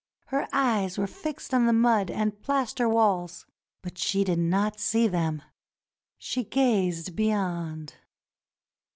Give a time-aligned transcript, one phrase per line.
[0.25, 3.45] Her eyes were fixed on the mud and plaster walls,
[3.83, 5.43] but she did not see them.
[6.17, 7.93] She gazed be yond.